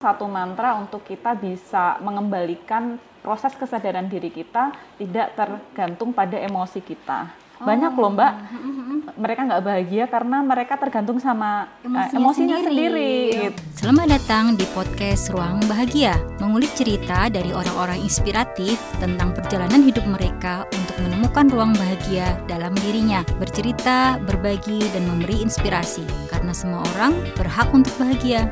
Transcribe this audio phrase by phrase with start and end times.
[0.00, 7.28] satu mantra untuk kita bisa mengembalikan proses kesadaran diri kita tidak tergantung pada emosi kita.
[7.60, 8.32] Banyak loh mbak,
[9.20, 12.72] mereka nggak bahagia karena mereka tergantung sama uh, Emosinya emosinya sendiri.
[12.72, 13.12] sendiri.
[13.12, 13.42] Iya.
[13.52, 13.60] gitu.
[13.76, 20.64] Selamat datang di podcast Ruang Bahagia, mengulik cerita dari orang-orang inspiratif tentang perjalanan hidup mereka
[20.72, 26.08] untuk menemukan ruang bahagia dalam dirinya, bercerita, berbagi, dan memberi inspirasi.
[26.32, 28.48] Karena semua orang berhak untuk bahagia.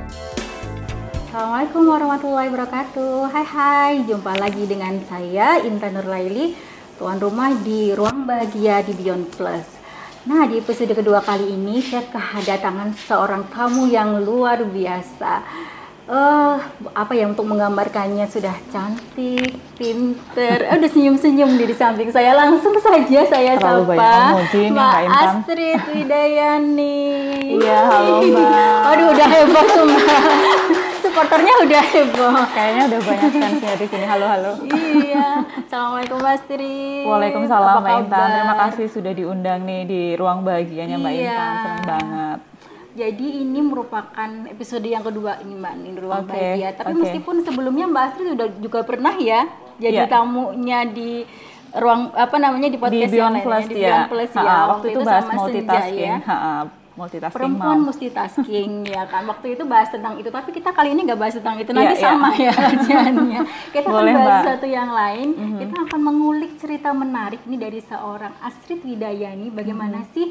[1.39, 6.59] Assalamualaikum warahmatullahi wabarakatuh Hai hai, jumpa lagi dengan saya Intan Nurlaili
[6.99, 9.63] Tuan rumah di Ruang Bahagia di Beyond Plus
[10.27, 15.47] Nah di episode kedua kali ini saya kedatangan seorang tamu yang luar biasa
[16.11, 16.57] eh
[16.97, 23.29] apa ya untuk menggambarkannya sudah cantik, pinter, eh, udah senyum-senyum di samping saya langsung saja
[23.29, 25.03] saya Terlalu sapa Mbak.
[25.05, 26.97] Astrid Widayani.
[27.61, 28.81] Iya, halo, Mbak.
[28.89, 30.58] Aduh udah heboh tuh Mbak.
[31.19, 32.31] Supporternya udah heboh.
[32.55, 34.07] Kayaknya udah banyak fansnya di sini.
[34.07, 34.51] Halo halo.
[35.03, 35.43] iya.
[35.67, 37.03] Assalamualaikum Mbak Astrid.
[37.03, 38.29] Waalaikumsalam Mbak Intan.
[38.31, 41.27] Terima kasih sudah diundang nih di ruang bahagianya Mbak Iya.
[41.27, 41.51] Intan.
[41.59, 42.39] Senang banget.
[42.95, 46.69] Jadi ini merupakan episode yang kedua ini Mbak ini ruang Oke, bahagia.
[46.73, 47.01] Tapi oke.
[47.03, 49.41] meskipun sebelumnya Mbak Astrid udah juga pernah ya
[49.75, 50.07] jadi Iya.
[50.07, 51.27] tamunya di
[51.75, 53.83] ruang apa namanya di Di podcast yang Beyond lainnya, Plus di ya.
[53.83, 54.41] Beyond Plus ya.
[54.41, 56.11] Ha, waktu itu bahas sama Senja multitasking.
[56.15, 56.19] ya.
[56.23, 56.39] Ha,
[56.99, 57.87] multitasking perempuan mom.
[57.87, 61.57] multitasking ya kan waktu itu bahas tentang itu tapi kita kali ini nggak bahas tentang
[61.57, 62.05] itu nanti Iya, iya.
[62.05, 64.49] sama ya kajiannya kita Boleh, akan bahas Mbak.
[64.51, 70.09] Satu yang lain kita akan mengulik cerita menarik nih dari seorang Astrid Widayani bagaimana Mhm.
[70.11, 70.27] sih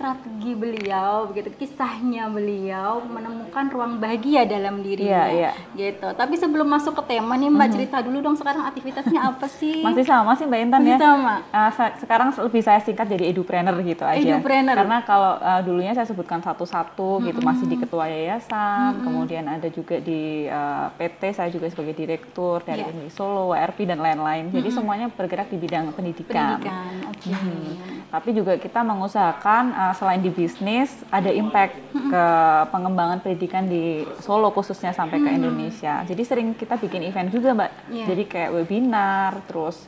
[0.00, 5.76] strategi beliau begitu kisahnya beliau menemukan ruang bahagia dalam dirinya Iya, Mhm.
[5.76, 9.82] gitu tapi sebelum masuk ke tema nih mbak cerita dulu dong sekarang aktivitasnya apa sih
[9.86, 10.98] Masih sama sih Mbak Intan Masih ya.
[10.98, 11.34] sama?
[11.70, 14.16] Sa- sekarang lebih saya singkat jadi edupreneur gitu aja.
[14.16, 14.72] Edupreneur.
[14.72, 19.98] Karena kalau ah, dulunya saya sebutkan satu-satu gitu masih di ketua yayasan, kemudian ada juga
[19.98, 22.80] di ah, PT saya juga sebagai direktur dari.
[22.82, 24.48] Unri Solo, WRP dan lain-lain.
[24.48, 26.56] Jadi semuanya bergerak di bidang pendidikan.
[26.56, 27.72] pendidikan oke Mhm.
[28.10, 32.24] Tapi juga kita mengusahakan uh, selain di bisnis ada impact ke
[32.70, 36.02] pengembangan pendidikan di Solo khususnya sampai ke Indonesia.
[36.06, 37.70] Jadi sering kita bikin event juga, Mbak.
[37.90, 38.04] Iya.
[38.10, 39.86] Jadi kayak webinar, terus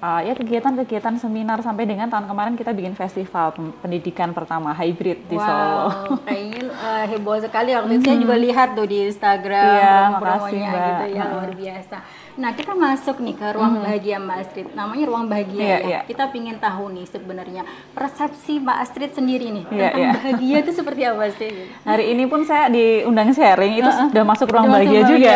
[0.00, 5.36] uh, ya kegiatan-kegiatan seminar sampai dengan tahun kemarin kita bikin festival pendidikan pertama hybrid di
[5.36, 5.92] Solo.
[5.92, 10.70] Wow, kayaknya eh, heboh sekali waktu itu saya juga lihat tuh di Instagram Iya, promo-promonya
[10.72, 11.96] gitu ya luar biasa.
[12.36, 14.68] Nah kita masuk nih ke ruang bahagia Mbak Astrid.
[14.70, 15.78] Namanya ruang bahagia Iya, ya.
[15.82, 16.00] iya.
[16.04, 20.10] Kita pingin tahu nih sebenarnya persepsi Mbak Astrid sendiri nih Iya, tentang iya.
[20.14, 21.50] bahagia itu seperti apa sih?
[21.90, 25.34] Hari ini pun saya diundang sharing itu sudah masuk ruang Udah masuk bahagia juga.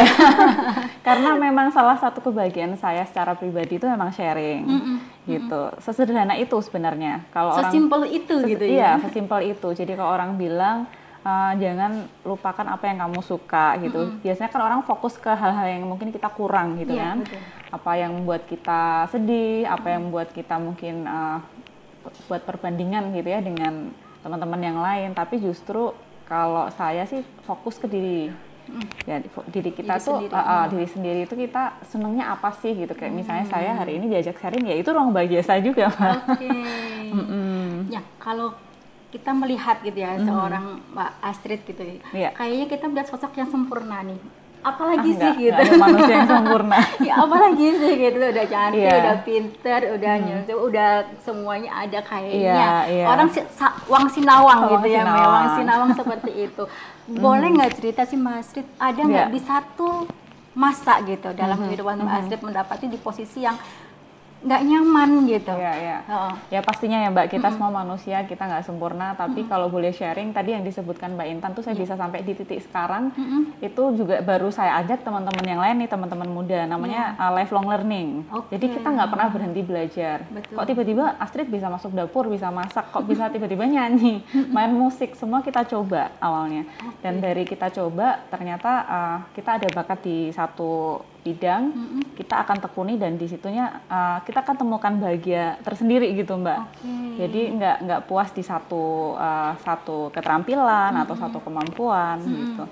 [1.06, 4.65] Karena memang salah satu kebahagiaan saya secara pribadi itu memang sharing.
[5.25, 5.62] Gitu.
[5.78, 7.25] Sesederhana itu sebenarnya.
[7.28, 9.03] Kalau orang Sesimpel itu Ses- gitu iya, ya.
[9.03, 9.69] sesimpel itu.
[9.71, 10.88] Jadi kalau orang bilang
[11.25, 14.12] "Eh, jangan lupakan apa yang kamu suka gitu.
[14.21, 17.17] Biasanya kan orang fokus ke hal-hal yang mungkin kita kurang gitu Iya, kan.
[17.19, 17.41] betul.
[17.71, 21.39] Apa yang membuat kita sedih, apa yang membuat kita mungkin eh,
[22.25, 23.89] buat perbandingan gitu ya dengan
[24.21, 25.11] teman-teman yang lain.
[25.12, 28.29] Tapi justru kalau saya sih fokus ke diri.
[29.05, 30.33] Ya, di- fo- diri kita Diri tuh sendiri.
[30.33, 34.09] eh, eh, diri sendiri itu kita senengnya apa sih gitu kayak misalnya saya hari ini
[34.09, 35.89] diajak sharing ya itu ruang bahagia saya juga.
[35.89, 36.49] Oke.
[37.87, 38.56] Ya kalau
[39.14, 42.28] kita melihat gitu ya seorang Mbak Astrid gitu, ya, Iya.
[42.34, 44.19] kayaknya kita melihat sosok yang sempurna nih.
[44.60, 45.52] Ah, Apalagi sih enggak, gitu.
[45.54, 46.78] enggak ada manusia yang sempurna.
[47.06, 48.97] ya apalagi sih gitu udah cantik, Iya.
[48.97, 52.48] udah pinter, udah nyusu, udah semuanya ada kayaknya.
[52.50, 53.04] Iya, iya.
[53.06, 55.20] Orang si, sa- wang sinawang Wang gitu ya, sinawang.
[55.20, 55.31] Mel.
[55.31, 56.64] wang sinawang seperti itu.
[57.25, 59.34] Boleh nggak cerita sih Mbak Astrid, ada nggak Iya.
[59.36, 59.88] di satu
[60.54, 63.60] masa gitu dalam kehidupan Mbak Astrid mendapati di posisi yang
[64.44, 65.55] nggak nyaman gitu.
[65.56, 65.99] Iya, iya.
[66.05, 66.32] Heeh.
[66.53, 70.53] Ya pastinya ya Mbak, kita semua manusia, kita nggak sempurna, tapi kalau boleh sharing tadi
[70.53, 73.10] yang disebutkan Mbak Intan tuh saya bisa sampai di titik sekarang,
[73.65, 78.28] itu juga baru saya ajak teman-teman yang lain nih, teman-teman muda, namanya uh, lifelong learning.
[78.28, 78.53] Oke.
[78.55, 80.16] Jadi kita nggak pernah berhenti belajar.
[80.28, 80.55] Betul.
[80.61, 84.21] Kok tiba-tiba Astrid bisa masuk dapur, bisa masak, kok bisa tiba-tiba nyanyi,
[84.53, 86.69] main musik, semua kita coba awalnya.
[87.00, 91.73] Dan dari kita coba, ternyata uh, kita ada bakat di satu bidang,
[92.15, 96.61] kita akan tekuni dan di situnya uh, kita akan temukan bahagia tersendiri gitu Mbak.
[96.61, 96.93] Oke.
[97.25, 102.65] Jadi nggak nggak puas di satu uh, satu keterampilan atau satu kemampuan gitu.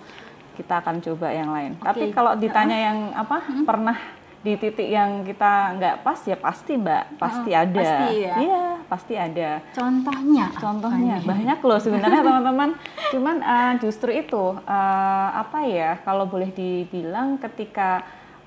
[0.60, 1.80] Kita akan coba yang lain.
[1.80, 3.96] Tapi kalau ditanya yang apa pernah
[4.42, 7.78] di titik yang kita nggak pas ya pasti Mbak, pasti ada.
[7.78, 8.34] pasti ya.
[8.42, 9.50] Iya, pasti ada.
[9.70, 12.70] Contohnya, Contohnya banyak loh sebenarnya teman-teman.
[13.14, 18.02] Cuman uh, justru itu uh, apa ya kalau boleh dibilang ketika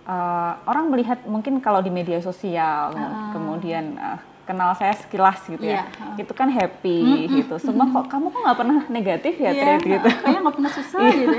[0.06, 2.94] uh, orang melihat mungkin kalau di media sosial
[3.34, 7.58] kemudian uh, kenal saya sekilas gitu ya, Iya, itu kan happy gitu.
[7.58, 10.08] Semua kok kamu kok nggak pernah negatif ya Iya, Trid gitu.
[10.22, 11.36] Kayaknya nggak pernah susah gitu.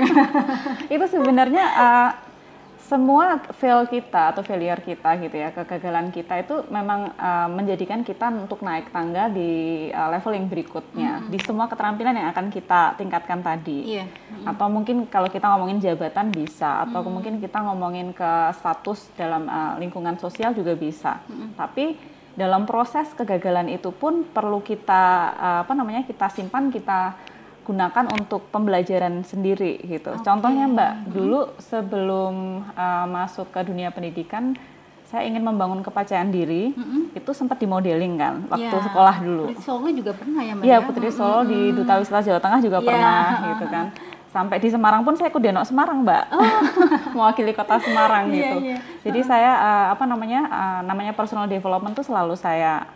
[0.99, 2.09] itu sebenarnya uh,
[2.87, 8.31] semua fail kita atau failure kita gitu ya, kegagalan kita itu memang uh, menjadikan kita
[8.31, 11.31] untuk naik tangga di uh, level yang berikutnya mm -hmm.
[11.35, 13.99] di semua keterampilan yang akan kita tingkatkan tadi.
[13.99, 14.07] Yeah.
[14.07, 14.51] Mm -hmm.
[14.55, 17.11] Atau mungkin kalau kita ngomongin jabatan bisa, atau mm -hmm.
[17.11, 21.19] mungkin kita ngomongin ke status dalam uh, lingkungan sosial juga bisa.
[21.27, 21.49] Mm -hmm.
[21.59, 21.85] Tapi
[22.39, 25.03] dalam proses kegagalan itu pun perlu kita
[25.35, 27.19] uh, apa namanya kita simpan kita
[27.67, 30.15] gunakan untuk pembelajaran sendiri gitu.
[30.15, 30.23] Okay.
[30.23, 31.07] Contohnya Mbak, hmm.
[31.11, 34.55] dulu sebelum uh, masuk ke dunia pendidikan,
[35.07, 36.71] saya ingin membangun kepercayaan diri.
[36.71, 37.15] -hmm.
[37.15, 38.85] Itu sempat di modeling kan waktu yeah.
[38.87, 39.45] sekolah dulu.
[39.51, 40.63] Putri Solo juga pernah ya Mbak?
[40.63, 40.85] Iya, ya?
[40.87, 41.49] Putri Solo -hmm.
[41.51, 42.87] di Duta Wisata Jawa Tengah juga yeah.
[42.87, 43.85] pernah gitu kan.
[44.27, 46.23] Sampai di Semarang pun saya ikut Denok Semarang, Mbak.
[46.35, 46.51] Oh.
[47.15, 48.57] Mewakili kota Semarang iya, gitu.
[48.63, 48.79] Yeah, yeah.
[49.07, 50.41] Jadi uh saya uh, apa namanya?
[50.47, 52.87] Uh, namanya personal development tuh selalu saya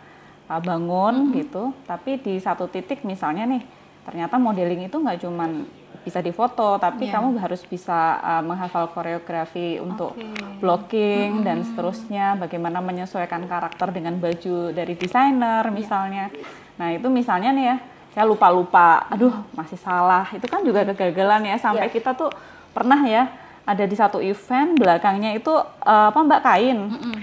[0.52, 1.34] uh, bangun -hmm.
[1.40, 1.72] gitu.
[1.88, 5.66] Tapi di satu titik misalnya nih ternyata modeling itu nggak cuman
[6.02, 7.14] bisa difoto, tapi yeah.
[7.14, 10.58] kamu harus bisa uh, menghafal koreografi untuk okay.
[10.58, 11.46] blocking mm -hmm.
[11.46, 15.70] dan seterusnya, bagaimana menyesuaikan karakter dengan baju dari desainer iya.
[15.70, 16.24] misalnya.
[16.34, 16.46] Yeah.
[16.82, 17.76] Nah itu misalnya nih ya,
[18.18, 21.94] saya lupa-lupa, aduh masih salah, itu kan juga kegagalan ya, sampai yeah.
[21.94, 22.34] kita tuh
[22.74, 23.30] pernah ya
[23.62, 25.54] ada di satu event belakangnya itu
[25.86, 26.78] uh, apa mbak kain.
[26.90, 27.18] Mm -hmm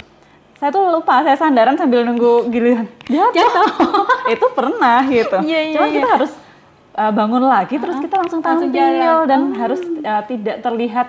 [0.60, 3.68] saya tuh lupa saya sandaran sambil nunggu giliran jatuh, jatuh.
[4.36, 5.96] itu pernah gitu yeah, yeah, cuma yeah.
[5.96, 6.32] kita harus
[7.00, 9.56] uh, bangun lagi terus kita langsung tampil langsung dan oh.
[9.56, 11.08] harus uh, tidak terlihat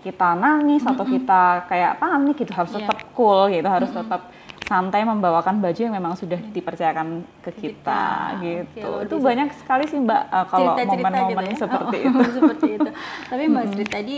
[0.00, 0.96] kita nangis mm -hmm.
[0.96, 2.78] atau kita kayak panik gitu harus yeah.
[2.88, 4.08] tetap cool gitu harus mm -hmm.
[4.08, 4.22] tetap
[4.66, 8.88] santai membawakan baju yang memang sudah dipercayakan ke kita, kita gitu.
[8.98, 11.58] Oke, itu banyak sekali sih Mbak uh, kalau momen-momen gitu ya?
[11.62, 12.20] seperti oh, itu.
[12.42, 12.90] seperti itu.
[13.30, 14.16] Tapi Mbak Astrid tadi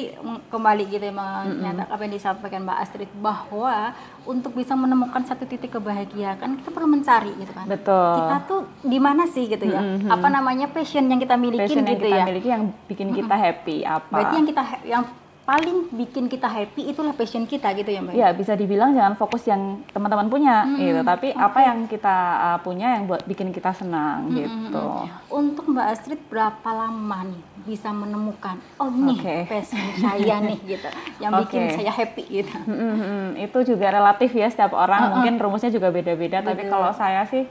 [0.49, 3.93] kembali gitu ya menyatakan apa yang disampaikan Mbak Astrid bahwa
[4.25, 7.69] untuk bisa menemukan satu titik kebahagiaan kita perlu mencari gitu kan.
[7.69, 8.13] Betul.
[8.17, 9.85] Kita tuh di mana sih gitu ya?
[9.85, 10.17] Mm -hmm.
[10.17, 12.25] Apa namanya passion yang kita miliki passion gitu yang kita ya?
[12.25, 14.17] miliki yang bikin kita happy apa?
[14.17, 15.05] Berarti yang kita yang
[15.49, 18.13] paling bikin kita happy itulah passion kita gitu ya mbak?
[18.13, 21.41] Ya bisa dibilang jangan fokus yang teman-teman punya hmm, gitu, tapi okay.
[21.41, 24.87] apa yang kita uh, punya yang buat bikin kita senang hmm, gitu.
[25.33, 29.41] Untuk mbak Astrid berapa lama nih bisa menemukan oh nih okay.
[29.49, 31.41] passion saya nih gitu, yang okay.
[31.49, 32.59] bikin saya happy gitu?
[32.69, 35.13] Hmm, hmm, hmm, itu juga relatif ya setiap orang, uh -uh.
[35.17, 37.49] mungkin rumusnya juga beda-beda, tapi kalau saya sih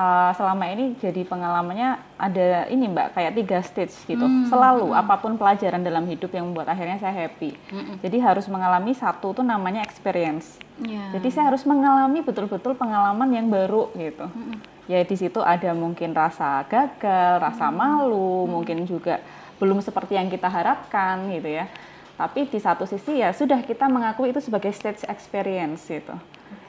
[0.00, 4.48] uh, selama ini jadi pengalamannya ada ini mbak kayak tiga stage gitu hmm.
[4.48, 5.00] selalu hmm.
[5.00, 8.00] apa pun pelajaran dalam hidup yang membuat akhirnya saya happy hmm.
[8.00, 11.12] jadi harus mengalami satu tuh namanya experience yeah.
[11.12, 14.88] jadi saya harus mengalami betul-betul pengalaman yang baru gitu hmm.
[14.88, 17.76] ya di situ ada mungkin rasa gagal rasa hmm.
[17.76, 18.50] malu hmm.
[18.50, 19.20] mungkin juga
[19.60, 21.68] belum seperti yang kita harapkan gitu ya
[22.16, 26.12] tapi di satu sisi ya sudah kita mengakui itu sebagai stage experience gitu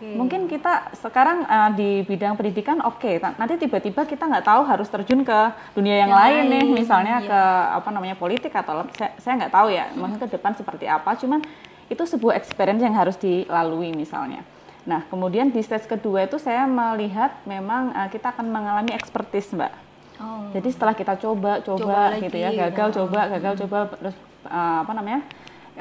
[0.01, 0.17] Okay.
[0.17, 3.21] Mungkin kita sekarang uh, di bidang pendidikan oke, okay.
[3.21, 5.39] nanti tiba-tiba kita nggak tahu harus terjun ke
[5.77, 7.29] dunia yang, yang lain, lain nih, misalnya iya.
[7.29, 7.41] ke
[7.77, 11.13] apa namanya politik atau saya, saya nggak tahu ya, mungkin ke depan seperti apa.
[11.21, 11.45] Cuman
[11.85, 14.41] itu sebuah experience yang harus dilalui misalnya.
[14.89, 19.73] Nah, kemudian di stage kedua itu saya melihat memang uh, kita akan mengalami expertise, Mbak.
[20.17, 20.49] Oh.
[20.49, 22.95] Jadi setelah kita coba, coba, coba gitu ya, gagal, ya.
[22.97, 24.17] coba, gagal, coba, terus
[24.49, 25.21] uh, apa namanya?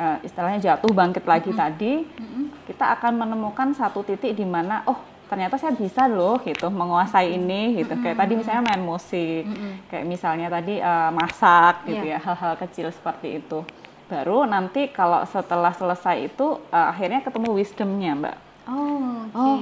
[0.01, 1.63] Uh, istilahnya jatuh bangkit lagi mm -hmm.
[1.69, 2.45] tadi, mm -hmm.
[2.65, 4.97] kita akan menemukan satu titik di mana oh
[5.29, 7.93] ternyata saya bisa loh gitu menguasai ini gitu.
[7.93, 8.03] Mm -hmm.
[8.03, 9.73] Kayak tadi misalnya main musik, mm -hmm.
[9.93, 12.19] kayak misalnya tadi uh, masak gitu yeah.
[12.19, 13.61] ya, hal-hal kecil seperti itu.
[14.09, 18.37] Baru nanti kalau setelah selesai itu uh, akhirnya ketemu wisdomnya, Mbak.
[18.67, 19.23] Oh.
[19.31, 19.39] Okay.
[19.39, 19.59] Oh,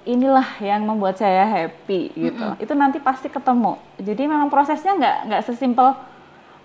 [0.00, 2.42] inilah yang membuat saya happy gitu.
[2.42, 2.64] Mm -hmm.
[2.64, 3.78] Itu nanti pasti ketemu.
[4.00, 5.94] Jadi memang prosesnya nggak nggak sesimpel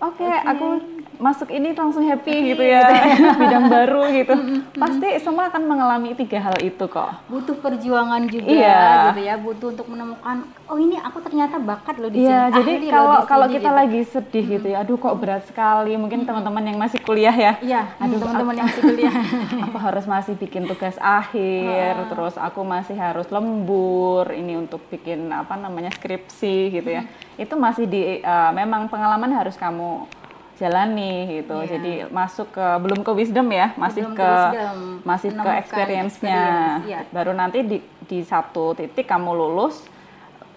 [0.00, 0.50] oke okay, okay.
[0.52, 0.66] aku
[1.16, 2.84] masuk ini langsung happy gitu ya.
[3.40, 4.34] Bidang baru gitu.
[4.76, 7.24] Pasti semua akan mengalami tiga hal itu kok.
[7.28, 9.12] Butuh perjuangan juga iya.
[9.12, 9.34] gitu ya.
[9.40, 12.58] Butuh untuk menemukan oh ini aku ternyata bakat loh di iya, sini.
[12.58, 13.78] jadi kalau kalau kita gitu.
[13.78, 14.54] lagi sedih hmm.
[14.58, 15.92] gitu ya aduh kok berat sekali.
[15.96, 17.52] Mungkin teman-teman yang masih kuliah ya.
[17.62, 19.14] Iya aduh teman-teman yang masih kuliah.
[19.66, 22.06] aku harus masih bikin tugas akhir ah.
[22.10, 27.02] terus aku masih harus lembur ini untuk bikin apa namanya skripsi gitu ya.
[27.06, 27.42] Hmm.
[27.42, 30.08] itu masih di uh, memang pengalaman harus kamu
[30.56, 31.56] jalani gitu.
[31.62, 31.70] Yeah.
[31.76, 34.64] Jadi masuk ke belum ke wisdom ya, masih belum ke, ke
[35.04, 36.42] masih ke experience-nya.
[36.42, 37.02] Experience, yeah.
[37.12, 39.84] Baru nanti di di satu titik kamu lulus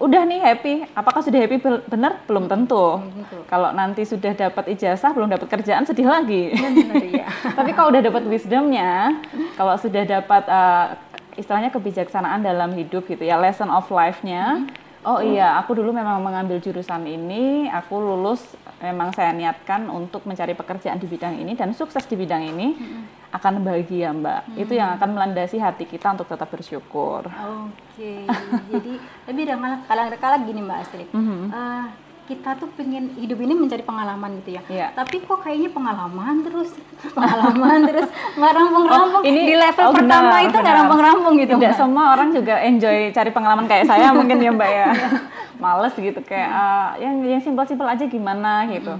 [0.00, 0.74] udah nih happy.
[0.96, 2.24] Apakah sudah happy benar?
[2.24, 3.04] Belum tentu.
[3.04, 3.36] tentu.
[3.44, 6.56] Kalau nanti sudah dapat ijazah, belum dapat kerjaan sedih lagi.
[6.56, 7.28] Benar, ya.
[7.60, 9.12] Tapi kalau udah dapat wisdomnya,
[9.60, 10.96] kalau sudah dapat uh,
[11.36, 14.64] istilahnya kebijaksanaan dalam hidup gitu ya, lesson of life-nya.
[14.64, 18.44] Mm -hmm Oh iya, aku dulu memang mengambil jurusan ini, aku lulus
[18.84, 23.32] memang saya niatkan untuk mencari pekerjaan di bidang ini dan sukses di bidang ini hmm.
[23.32, 24.40] akan bahagia Mbak.
[24.44, 24.60] Hmm.
[24.60, 27.32] Itu yang akan melandasi hati kita untuk tetap bersyukur.
[27.32, 28.28] Oke, okay.
[28.68, 28.92] jadi
[29.24, 29.40] tapi
[29.88, 31.48] kalang kalang gini Mbak Astrid, hmm.
[31.48, 31.84] uh,
[32.30, 34.62] kita tuh pengen hidup ini mencari pengalaman gitu ya.
[34.70, 34.86] Iya.
[34.94, 36.70] Tapi kok kayaknya pengalaman terus
[37.18, 38.06] pengalaman terus
[38.38, 39.22] nggak rampung-rampung.
[39.22, 41.52] Oh, ini- di level oh, pertama benar, itu nggak rampung-rampung gitu.
[41.58, 41.80] Tidak Mbak.
[41.82, 44.88] semua orang juga enjoy cari pengalaman kayak saya mungkin ya Mbak ya.
[45.62, 48.94] Males gitu kayak eh, yang yang simpel-simpel aja gimana gitu.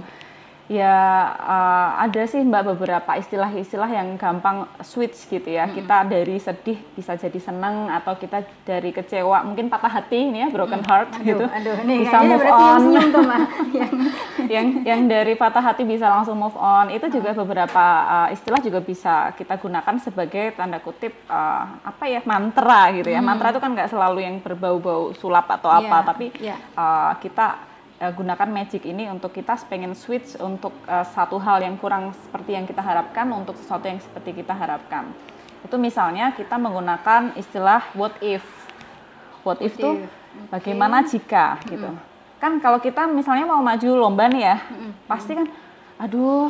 [0.71, 0.95] Ya
[1.35, 5.67] eh, ada sih Mbak beberapa istilah-istilah yang gampang switch gitu ya.
[5.67, 10.49] Kita dari sedih bisa jadi senang atau kita dari kecewa mungkin patah hati ini ya
[10.49, 11.43] broken heart Aduh, gitu.
[11.43, 12.79] aduh, nih bisa move on.
[12.79, 13.41] senyum tuh Mbak.
[13.81, 13.99] Yang-
[14.41, 18.79] yang yang dari patah hati bisa langsung move on itu juga beberapa uh, istilah juga
[18.79, 23.71] bisa kita gunakan sebagai tanda kutip uh, apa ya mantra gitu ya mantra itu kan
[23.71, 26.55] nggak selalu yang berbau-bau sulap atau apa Iya, tapi iya.
[26.73, 27.47] uh, kita
[28.01, 32.57] uh, gunakan magic ini untuk kita pengen switch untuk uh, satu hal yang kurang seperti
[32.57, 35.13] yang kita harapkan untuk sesuatu yang seperti kita harapkan.
[35.61, 38.41] Itu misalnya kita menggunakan istilah what if.
[39.45, 40.09] What if What if,
[40.49, 41.89] bagaimana jika gitu.
[42.41, 44.57] Kan kalau kita misalnya mau maju lomba nih ya
[45.05, 45.45] pasti kan
[46.01, 46.49] aduh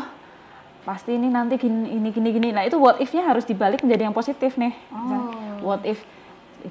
[0.87, 2.49] pasti ini nanti gini ini gini gini.
[2.55, 4.71] Nah itu what if-nya harus dibalik menjadi yang positif nih.
[4.91, 5.21] Misal,
[5.59, 5.99] what if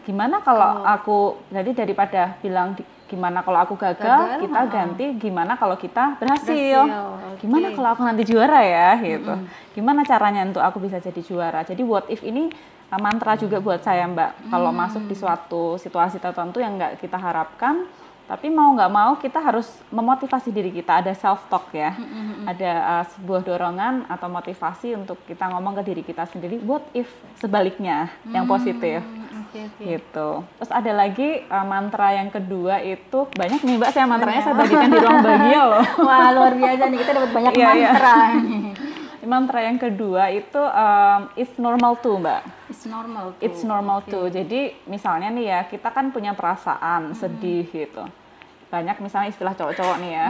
[0.06, 4.70] gimana kalau aku jadi daripada bilang di- gimana kalau aku gagal, Gagal, kita ha-ha.
[4.70, 7.74] ganti gimana kalau kita berhasil, Berhasil, gimana oke.
[7.74, 9.34] kalau aku nanti juara ya gitu.
[9.74, 11.66] Gimana caranya untuk aku bisa jadi juara?
[11.66, 12.54] Jadi what if ini
[12.94, 14.54] uh, mantra juga buat saya mbak.
[14.54, 17.90] Kalau masuk di suatu situasi tertentu yang nggak kita harapkan
[18.30, 21.02] tapi mau nggak mau kita harus memotivasi diri kita.
[21.02, 21.98] Ada self talk ya
[22.46, 27.06] ada uh, sebuah dorongan atau motivasi untuk kita ngomong ke diri kita sendiri what if
[27.36, 29.04] sebaliknya yang positif
[29.50, 29.62] Oke.
[29.80, 30.28] gitu.
[30.56, 34.86] Terus ada lagi uh, mantra yang kedua itu banyak nih mbak saya mantranya saya bagikan
[34.86, 35.84] di ruang bahagia loh.
[36.00, 37.90] Wah luar biasa nih kita dapat banyak Iya, iya.
[37.90, 38.14] mantra.
[39.30, 42.40] mantra yang kedua itu um, it's normal too mbak.
[42.66, 43.34] It's normal.
[43.34, 43.42] Tuh.
[43.42, 44.26] It's normal too.
[44.26, 48.06] Jadi misalnya nih ya kita kan punya perasaan sedih gitu.
[48.66, 50.26] Banyak misalnya istilah cowok-cowok nih ya,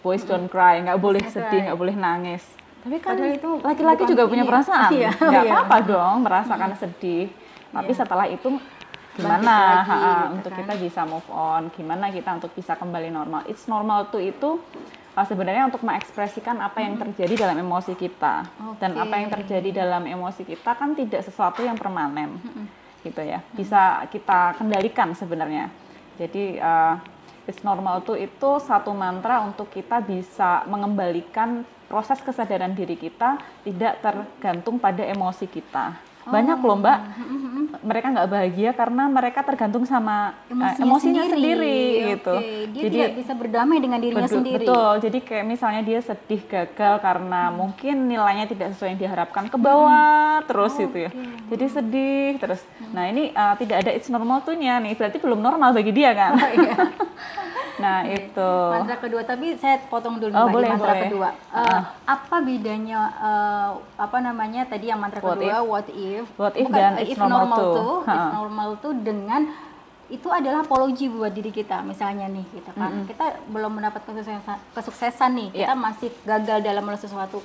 [0.00, 2.42] boys don't cry, nggak boleh sedih, nggak boleh nangis.
[2.82, 4.50] Tapi kan Padahal itu laki-laki juga punya ya.
[4.50, 5.52] perasaan, Iya, nggak iya.
[5.56, 7.26] apa-apa dong merasakan sedih.
[7.74, 7.98] Tapi Iya.
[8.06, 8.48] setelah itu
[9.14, 9.54] gimana?
[9.82, 10.58] lagi, ha-ha, gitu untuk kan.
[10.62, 13.42] kita bisa move on, gimana kita untuk bisa kembali normal.
[13.50, 14.58] It's normal tuh itu
[15.14, 18.46] uh, sebenarnya untuk mengekspresikan apa yang terjadi dalam emosi kita.
[18.78, 22.38] Dan apa yang terjadi dalam emosi kita kan tidak sesuatu yang permanen
[23.02, 23.42] gitu ya.
[23.54, 25.70] Bisa kita kendalikan sebenarnya.
[26.18, 26.98] Jadi uh,
[27.46, 34.00] it's normal tuh itu satu mantra untuk kita bisa mengembalikan proses kesadaran diri kita tidak
[34.02, 35.94] tergantung pada emosi kita.
[36.24, 36.98] Banyak loh mbak
[37.84, 42.34] mereka nggak bahagia karena mereka tergantung sama uh, Emosinya, emosinya sendiri, Oke, gitu
[42.72, 44.64] Dia jadi tidak bisa berdamai dengan dirinya Betul, sendiri.
[44.64, 44.92] betul.
[45.04, 50.40] Jadi kayak misalnya dia sedih gagal karena mungkin nilainya tidak sesuai yang diharapkan ke bawah
[50.48, 51.10] terus itu ya.
[51.52, 52.60] Jadi sedih terus.
[52.96, 54.96] Nah ini uh, tidak ada it's normal tuh-nya nih.
[54.96, 56.32] Berarti belum normal bagi dia kan.
[57.84, 58.50] nah itu.
[58.72, 61.02] Mantra kedua, tapi saya potong dulu Oh, Mbak, di boleh, mantra boleh.
[61.04, 61.28] kedua.
[61.52, 65.64] Eh, apa bedanya eh, apa namanya tadi yang mantra What kedua if?
[65.66, 66.24] what if?
[66.34, 69.42] What if Bukan, dan eh, if normal normal tuh, if normal tuh dengan
[70.06, 75.30] itu adalah apologi buat diri kita misalnya nih kita kan kita belum mendapat kesuksesan, kesuksesan
[75.32, 75.60] nih Iya.
[75.62, 77.40] kita masih gagal dalam melakukan sesuatu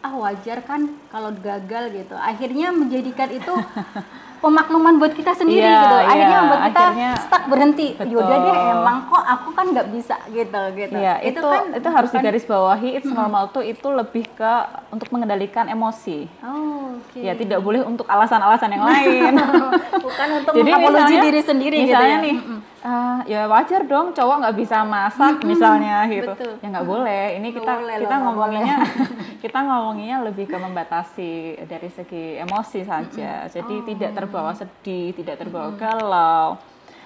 [0.00, 3.54] ah wajar kan kalau gagal gitu akhirnya menjadikan itu
[4.40, 6.40] pemakluman buat kita sendiri Iya, gitu akhirnya iya.
[6.40, 10.94] membuat kita Akhirnya- stuck berhenti yaudah deh emang kok aku kan nggak bisa gitu gitu
[10.94, 14.52] Iya, itu itu, harus bukan- digarisbawahi it's normal tuh itu lebih ke
[14.90, 16.24] untuk mengendalikan emosi.
[16.40, 19.34] oh, oke Ya tidak boleh untuk alasan-alasan yang lain.
[20.06, 22.36] bukan untuk Jadi mengapologi misalnya, diri sendiri misalnya gitu ya nih,
[22.80, 26.32] ah, ya wajar dong cowok nggak bisa masak misalnya gitu.
[26.32, 26.52] betul.
[26.58, 27.24] Ya nggak boleh.
[27.36, 28.76] Ini kita boleh loh, kita ngomonginnya
[29.44, 31.32] kita ngomonginnya lebih ke membatasi
[31.64, 33.46] dari segi emosi saja.
[33.46, 33.84] Jadi Oh.
[33.86, 36.46] tidak terbawa sedih, tidak terbawa galau,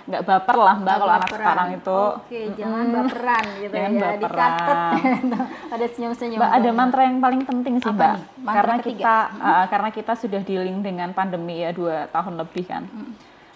[0.05, 2.01] nggak baper lah mbak kalau anak sekarang itu.
[2.21, 4.21] oke jangan baperan gitu Jangan ya baperan.
[4.21, 4.79] dicatat
[5.75, 8.25] ada senyum-senyum Mbak ada mantra yang paling penting sih Apa Mbak, nih?
[8.45, 8.93] Karena ketiga.
[8.93, 12.85] kita uh, karena kita sudah dealing dengan pandemi ya dua tahun lebih kan.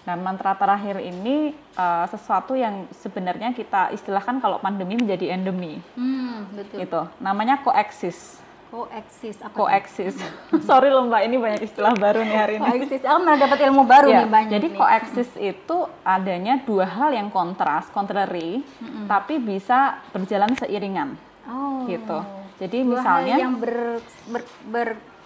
[0.08, 6.56] Dan mantra terakhir ini uh, sesuatu yang sebenarnya kita istilahkan kalau pandemi menjadi endemi, hmm
[6.56, 7.00] betul gitu.
[7.20, 8.40] Namanya koeksis.
[8.68, 9.54] Koeksis apa?
[9.54, 10.14] Koeksis.
[10.68, 12.64] Sorry loh Mbak, ini banyak istilah baru nih hari ini.
[12.66, 14.76] koeksis aku malah dapat ilmu baru Ya, nih banyak jadi nih.
[14.76, 18.60] koeksis itu adanya dua hal yang kontras, contrary,
[19.04, 19.78] tapi bisa
[20.10, 22.18] berjalan seiringan, oh gitu.
[22.58, 24.42] Jadi Dua hal misalnya yang ber, ber,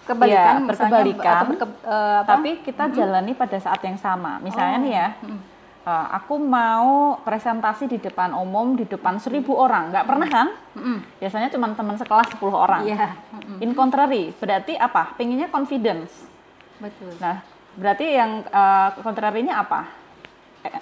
[0.03, 1.33] berkebalikan Iya, misalnya, berkebalikan.
[1.33, 2.27] atau berke- eh, apa?
[2.29, 4.37] tapi kita jalani pada saat yang sama.
[4.37, 5.07] Misalnya nih ya,
[5.83, 10.47] uh, aku mau presentasi di depan umum di depan seribu orang, nggak pernah kan?
[10.73, 10.97] Mm-mm.
[11.19, 12.81] Biasanya cuma teman sekelas 10 orang.
[12.83, 13.15] iya
[13.59, 15.13] In contrary, berarti apa?
[15.13, 16.27] Pengennya confidence.
[16.77, 17.39] betul Nah,
[17.75, 20.03] berarti yang uh, contrary-nya apa?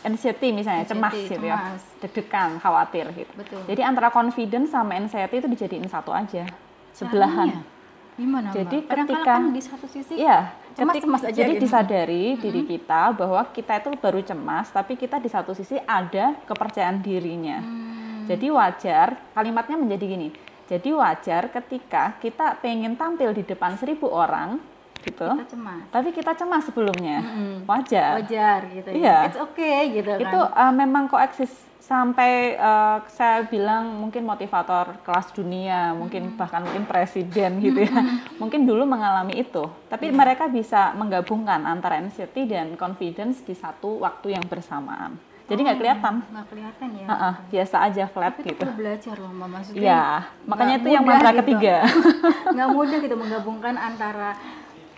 [0.05, 1.57] anxiety misalnya, Anxiety, cemas gitu ya,
[1.97, 3.33] deg-degan, khawatir gitu.
[3.33, 3.65] Betul.
[3.65, 6.45] Jadi antara confidence sama anxiety itu dijadiin satu aja,
[6.93, 7.49] sebelahan.
[7.49, 7.65] Caranya?
[8.13, 8.93] Gimana, Jadi Mbak?
[8.93, 11.63] Ketika- kan di satu sisi Iya, cemas-cemas ketik- aja Jadi gitu.
[11.67, 17.03] disadari diri kita bahwa kita itu baru cemas, tapi kita di satu sisi ada kepercayaan
[17.03, 17.59] dirinya.
[17.59, 18.25] Hmm.
[18.29, 20.29] Jadi wajar, kalimatnya menjadi gini.
[20.71, 24.55] Jadi wajar ketika kita pengen tampil di depan seribu orang,
[25.01, 25.27] gitu.
[25.27, 25.83] kita cemas.
[25.89, 27.53] Tapi kita cemas sebelumnya, Mm-mm.
[27.65, 28.21] wajar.
[28.21, 29.25] Wajar gitu Iya.
[29.25, 29.27] ya.
[29.27, 30.23] It's okay gitu kan.
[30.23, 36.85] Itu uh, memang koeksis sampai uh, saya bilang mungkin motivator kelas dunia, mungkin bahkan mungkin
[36.85, 37.99] presiden gitu ya,
[38.41, 39.65] mungkin dulu mengalami itu.
[39.89, 45.19] Tapi mereka bisa menggabungkan antara anxiety dan confidence di satu waktu yang bersamaan.
[45.51, 47.07] Jadi nggak kelihatan, nggak kelihatan ya.
[47.11, 48.63] Uh-uh, biasa aja flat Tapi gitu.
[48.63, 49.81] perlu belajar loh Mbak maksudnya.
[49.83, 50.03] Iya,
[50.47, 51.39] makanya itu yang mantra gitu.
[51.43, 51.75] ketiga.
[52.55, 54.29] nggak mudah gitu menggabungkan antara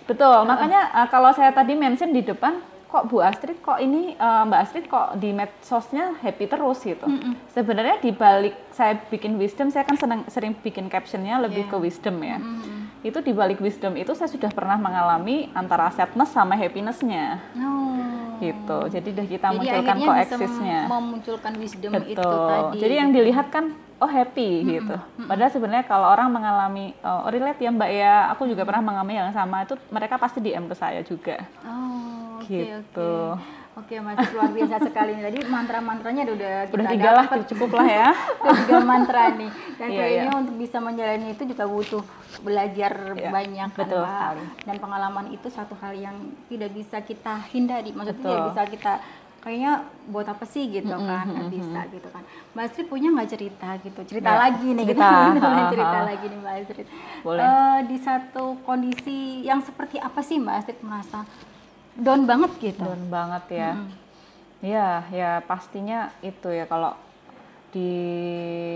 [0.03, 4.45] Betul, makanya uh, kalau saya tadi mention di depan, kok Bu Astrid, kok ini uh,
[4.45, 7.07] Mbak Astrid kok di medsosnya happy terus gitu.
[7.49, 11.71] Sebenarnya di balik saya bikin wisdom, saya kan senang, sering bikin captionnya lebih Iya.
[11.73, 12.37] ke wisdom ya.
[13.01, 17.97] Itu di balik wisdom itu saya sudah pernah mengalami antara sadness sama happinessnya no.
[18.39, 18.79] gitu.
[18.87, 20.79] Jadi udah kita Jadi munculkan koeksisnya.
[20.87, 22.13] memunculkan wisdom Betul.
[22.13, 22.77] itu tadi.
[22.77, 24.95] Jadi yang dilihat kan oh happy gitu.
[25.23, 29.31] Padahal sebenarnya kalau orang mengalami oh relate ya Mbak ya, aku juga pernah mengalami yang
[29.31, 31.39] sama itu mereka pasti DM ke saya juga.
[31.63, 33.11] Oh, oke Gitu.
[33.31, 33.61] oke.
[33.73, 35.25] Oke, masih luar biasa sekali nih.
[35.25, 38.09] Tadi mantra-mantranya udah udah Udah kita tiga lah, cukup lah ya.
[38.45, 39.49] Udah tiga mantra nih.
[39.81, 40.37] Dan Iya, kayaknya iya.
[40.37, 42.03] untuk bisa menjalani itu juga butuh
[42.45, 44.13] belajar Iya, banyak kan, betul Mbak.
[44.13, 44.43] sekali.
[44.61, 46.13] Dan pengalaman itu satu hal yang
[46.45, 47.89] tidak bisa kita hindari.
[47.89, 48.29] Maksudnya Betul.
[48.29, 48.93] tidak bisa kita
[49.43, 49.73] kayaknya
[50.07, 51.59] buat apa sih gitu Mm-mm, kan nggak mm-mm.
[51.59, 52.23] bisa gitu kan
[52.55, 55.09] Mbak Astrid punya nggak cerita gitu cerita Ya, lagi nih cerita.
[55.35, 56.87] gitu cerita lagi nih Mbak Astrid
[57.27, 57.41] Boleh.
[57.43, 61.27] Eh, di satu kondisi yang seperti apa sih Mbak Astrid merasa
[61.99, 63.71] down banget gitu Down banget ya.
[64.63, 66.95] Ya, ya pastinya itu ya kalau
[67.73, 67.91] di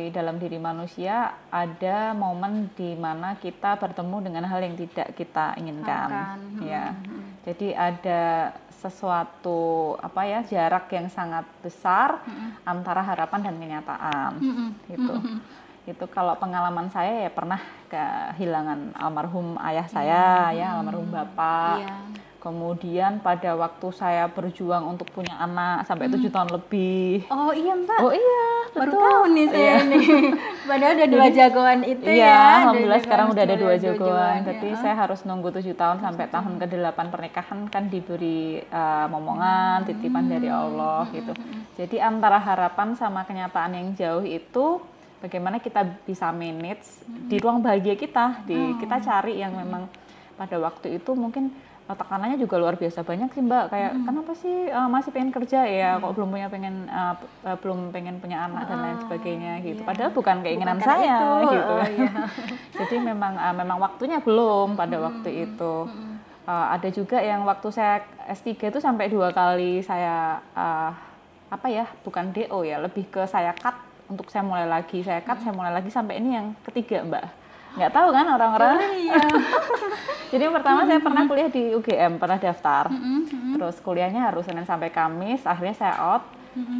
[0.09, 6.09] dalam diri manusia ada momen di mana kita bertemu dengan hal yang tidak kita inginkan.
[6.11, 6.39] Harapkan.
[6.65, 6.91] Ya.
[7.47, 12.21] Jadi ada sesuatu apa ya jarak yang sangat besar
[12.61, 14.31] antara harapan dan kenyataan.
[14.37, 14.69] Mm-mm.
[14.85, 15.13] Gitu.
[15.87, 17.57] Itu kalau pengalaman saya ya pernah
[17.89, 21.81] kehilangan almarhum ayah saya ya, almarhum bapak.
[21.81, 21.95] Iya.
[22.47, 27.27] Kemudian pada waktu saya berjuang untuk punya anak sampai tujuh tahun lebih.
[27.27, 29.03] Oh iya Mbak, Oh iya, baru betul.
[29.03, 29.75] tahu nih saya Iya.
[29.83, 30.07] nih.
[30.71, 32.39] Padahal ada dua jagoan itu Iya, ya.
[32.63, 34.37] alhamdulillah sekarang udah ada dua jagoan.
[34.47, 34.63] jagoan.
[34.63, 34.79] ya.
[34.79, 40.47] Saya harus nunggu tujuh tahun sampai tahun ke-8 pernikahan kan diberi uh, momongan, titipan dari
[40.47, 41.35] Allah gitu.
[41.75, 44.79] Jadi antara harapan sama kenyataan yang jauh itu
[45.19, 49.91] bagaimana kita bisa manage di ruang bahagia kita, di kita cari yang memang
[50.39, 51.51] pada waktu itu mungkin
[51.95, 53.71] tekanannya juga luar biasa banyak sih mbak.
[53.71, 55.95] Kayak kenapa sih uh, masih pengen kerja ya?
[56.03, 57.15] Kok belum punya pengen uh,
[57.47, 59.81] uh, belum pengen punya anak dan lain sebagainya gitu.
[59.83, 59.87] iya.
[59.87, 61.71] padahal bukan keinginan karena saya itu, gitu.
[61.71, 62.11] Oh, iya.
[62.83, 65.73] jadi memang uh, memang waktunya belum pada waktu itu.
[66.47, 70.91] Uh, ada juga yang waktu saya S3 itu sampai dua kali saya uh,
[71.47, 73.75] apa ya bukan DO ya lebih ke saya cut.
[74.07, 77.46] Untuk saya mulai lagi saya cut saya mulai lagi sampai ini yang ketiga mbak
[77.77, 79.21] nggak tahu kan orang-orang Iya.
[80.33, 82.89] jadi yang pertama saya pernah kuliah di UGM, pernah daftar.
[82.89, 83.53] Mm-hmm.
[83.55, 86.23] Terus kuliahnya harus Senin sampai Kamis, akhirnya saya out.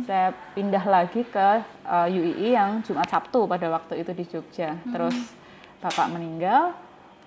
[0.09, 4.73] Saya pindah lagi ke uh, UII yang Jumat Sabtu pada waktu itu di Jogja.
[4.89, 5.13] Terus
[5.77, 6.73] bapak meninggal,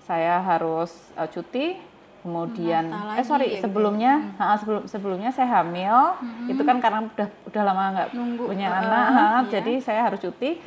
[0.03, 1.79] saya harus uh, cuti.
[2.21, 3.65] Kemudian, Menata eh sorry, ya gitu.
[3.65, 6.21] sebelumnya, ha, sebelum sebelumnya saya hamil.
[6.45, 9.49] Itu kan karena udah udah lama nggak punya uh, anak, uh, ha, iya.
[9.57, 10.61] jadi saya harus cuti.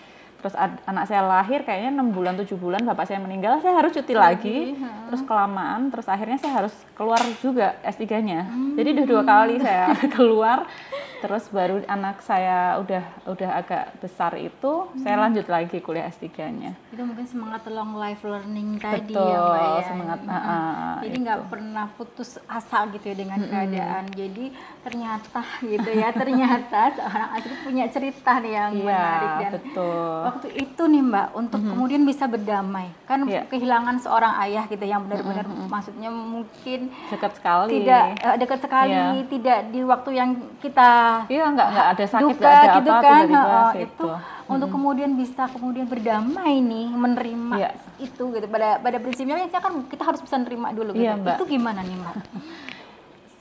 [0.45, 3.97] Terus ad- anak saya lahir kayaknya enam bulan tujuh bulan bapak saya meninggal, saya harus
[3.97, 4.77] cuti lagi.
[5.09, 8.45] Terus kelamaan, terus akhirnya saya harus keluar juga S3-nya.
[8.77, 10.69] Jadi udah dua kali saya keluar.
[11.17, 16.77] Terus baru anak saya udah udah agak besar itu, saya lanjut lagi kuliah S3-nya.
[16.93, 19.83] Itu mungkin semangat long life learning tadi Betul, ya Mbak ya.
[19.89, 24.05] semangat, ah, Jadi nggak pernah putus asa gitu ya dengan keadaan.
[24.13, 24.53] Jadi
[24.85, 25.41] ternyata
[25.73, 30.21] gitu ya, ternyata seorang asli punya cerita nih yang Iya, menarik dan betul.
[30.35, 32.91] Waktu itu nih Mbak untuk kemudian bisa berdamai.
[33.05, 33.47] Kan Iya.
[33.47, 37.71] kehilangan seorang ayah gitu yang benar-benar maksudnya mungkin Dekat sekali.
[37.79, 39.25] tidak eh, dekat sekali, Iya.
[39.25, 40.91] tidak di waktu yang kita
[41.27, 43.85] Iya, nggak nggak ada sakit, duka nggak ada gitu apa, kan Heeh, situ.
[43.87, 44.07] itu
[44.45, 47.71] untuk kemudian bisa kemudian berdamai nih menerima Iya.
[47.97, 51.37] itu gitu pada pada prinsipnya kan kita harus bisa nerima dulu gitu Iya, Mbak.
[51.39, 52.15] itu gimana nih mbak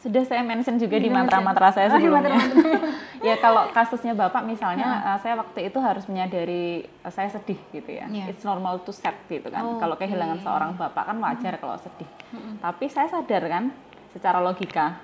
[0.04, 2.36] Sudah saya mention juga di Di mantra-mantra saya sebelumnya.
[3.28, 7.88] ya kalau kasusnya Bapak misalnya, uh, saya waktu itu harus menyadari uh, saya sedih gitu
[7.88, 8.12] ya.
[8.12, 8.36] Iya.
[8.36, 9.64] It's normal to sad gitu kan.
[9.64, 10.46] Oh, kalau kehilangan oke.
[10.46, 12.10] seorang bapak kan wajar kalau sedih.
[12.60, 13.72] Tapi saya sadar kan,
[14.12, 15.00] secara logika.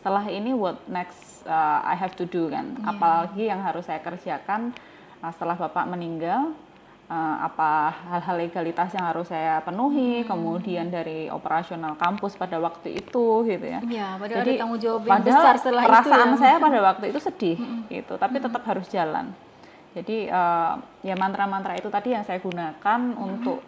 [0.00, 2.74] Setelah ini what next uh, I have to do kan?
[2.88, 4.72] Apalagi yang harus saya kerjakan
[5.20, 6.56] uh, setelah bapak meninggal?
[7.08, 7.70] Uh, apa
[8.08, 10.28] hal-hal legalitas yang harus saya penuhi, Hmm.
[10.28, 13.80] kemudian dari operasional kampus pada waktu itu gitu ya.
[13.80, 16.28] Iya, padahal Jadi ada tanggung jawab yang padahal besar setelah itu perasaan ya.
[16.30, 16.40] Hmm.
[16.40, 19.26] saya pada waktu itu sedih gitu, tapi tetap harus jalan.
[19.96, 23.18] Jadi uh, ya mantra-mantra itu tadi yang saya gunakan Hmm.
[23.18, 23.58] untuk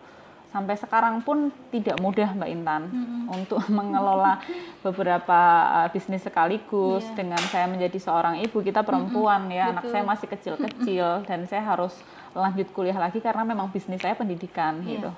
[0.51, 3.31] sampai sekarang pun tidak mudah Mbak Intan Hmm.
[3.31, 4.43] untuk mengelola
[4.81, 5.41] beberapa
[5.73, 7.15] uh, bisnis sekaligus Iya.
[7.15, 9.93] dengan saya menjadi seorang ibu kita perempuan ya anak betul.
[9.93, 11.95] saya masih kecil-kecil dan saya harus
[12.31, 15.11] lanjut kuliah lagi karena memang bisnis saya pendidikan Iya, gitu.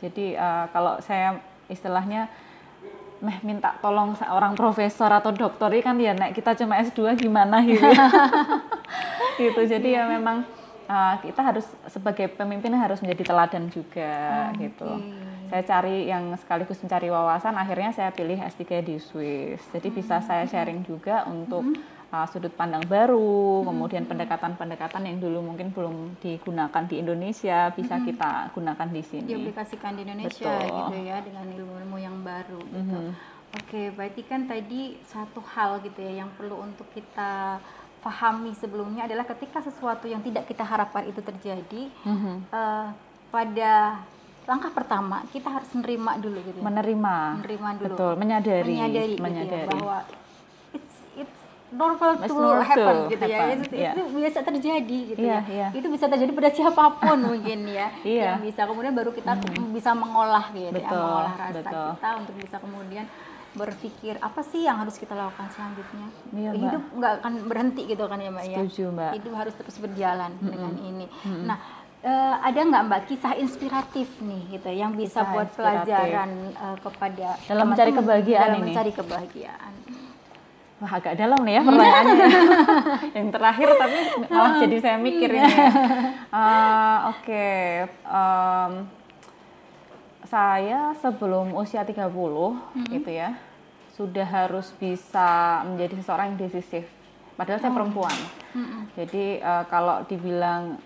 [0.00, 2.30] Jadi uh, kalau saya istilahnya
[3.16, 7.58] meh minta tolong seorang profesor atau dokter ini kan ya nek kita cuma S2 gimana
[7.64, 7.80] gitu.
[9.40, 9.60] gitu.
[9.62, 10.44] Jadi ya memang
[10.88, 14.88] uh, kita harus sebagai pemimpin harus menjadi teladan juga gitu.
[15.46, 19.62] Saya cari yang sekaligus mencari wawasan akhirnya saya pilih S3 di Swiss.
[19.70, 21.62] Jadi bisa saya sharing juga untuk
[22.10, 28.50] uh, sudut pandang baru, kemudian pendekatan-pendekatan yang dulu mungkin belum digunakan di Indonesia bisa kita
[28.54, 29.28] gunakan di sini.
[29.30, 30.70] diaplikasikan di Indonesia Betul.
[30.74, 32.98] gitu ya dengan ilmu-ilmu yang baru gitu.
[33.56, 37.62] Oke, berarti kan tadi satu hal gitu ya yang perlu untuk kita
[38.06, 42.34] pahami sebelumnya adalah ketika sesuatu yang tidak kita harapkan itu terjadi Mhm.
[42.48, 42.86] eh,
[43.28, 43.98] pada
[44.46, 46.64] langkah pertama kita harus menerima dulu gitu ya.
[46.64, 47.16] Menerima.
[47.36, 47.86] Menerima dulu.
[47.90, 49.70] Betul, menyadari, menyadari, gitu ya, menyadari.
[49.74, 49.98] bahwa
[50.70, 51.38] it's it's
[51.68, 53.38] normal It's to normal happen to gitu ya.
[53.42, 53.90] happen, Itu, iya.
[53.90, 55.40] itu biasa terjadi gitu Iya, ya.
[55.50, 55.68] iya.
[55.74, 57.90] Itu bisa terjadi pada siapa pun mungkin ya.
[58.00, 58.38] Iya.
[58.38, 59.32] Yang bisa kemudian baru kita
[59.74, 61.88] bisa mengolah gitu ya, Betul, mengolah rasa betul.
[61.92, 63.04] kita untuk bisa kemudian
[63.56, 66.06] berpikir apa sih yang harus kita lakukan selanjutnya.
[66.30, 66.60] Iya, Mbak.
[66.60, 68.58] Hidup nggak akan berhenti gitu kan ya Mbak ya.
[68.60, 69.12] Setuju, Mbak.
[69.14, 71.06] Hidup harus terus berjalan dengan ini.
[71.42, 71.58] Nah,
[71.98, 75.88] eh, ada nggak Mbak kisah inspiratif nih gitu yang bisa Kisah buat inspiratif.
[75.88, 78.66] pelajaran eh, kepada Dalam mencari kebahagiaan dalam ini.
[78.68, 79.72] mencari kebahagiaan.
[80.76, 82.26] Wah agak dalam nih ya pertanyaannya.
[83.16, 85.40] yang terakhir tapi malah jadi saya mikir ini.
[85.40, 85.48] ya.
[86.28, 87.48] Eh, Oke,
[87.88, 88.72] em,
[90.22, 92.12] saya sebelum usia 30
[92.90, 93.38] gitu ya
[93.96, 96.84] sudah harus bisa menjadi seseorang yang decisif.
[97.36, 98.16] Padahal saya perempuan.
[98.96, 100.76] Jadi eh, kalau dibilang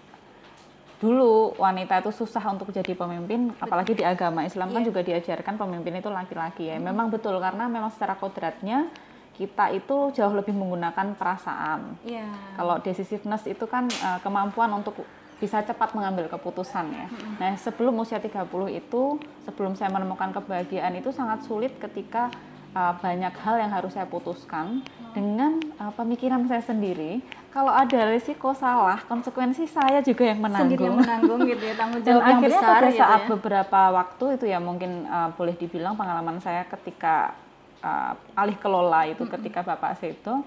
[1.03, 5.99] dulu wanita itu susah untuk jadi pemimpin, apalagi di agama Islam kan juga diajarkan pemimpin
[5.99, 6.77] itu laki-laki ya.
[6.79, 8.87] Memang betul karena memang secara kodratnya
[9.35, 11.97] kita itu jauh lebih menggunakan perasaan.
[12.05, 12.29] Iya.
[12.55, 15.03] Kalau decisiveness itu kan eh, kemampuan untuk
[15.41, 17.07] bisa cepat mengambil keputusan ya.
[17.41, 18.45] Nah, sebelum usia 30
[18.77, 19.17] itu,
[19.49, 22.29] sebelum saya menemukan kebahagiaan itu sangat sulit ketika
[22.75, 27.23] eh, banyak hal yang harus saya putuskan dengan eh, pemikiran saya sendiri.
[27.51, 31.03] Kalau ada risiko salah, konsekuensi saya juga yang Sendiri yang menanggung.
[31.03, 33.29] menanggung gitu ya tanggung Dan jawab yang akhirnya besar pada gitu saat ya.
[33.35, 37.35] beberapa waktu itu ya mungkin uh, boleh dibilang pengalaman saya ketika
[37.83, 40.47] uh, alih kelola itu ketika Bapak Seto